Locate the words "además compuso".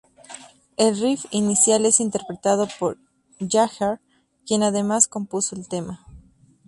4.63-5.55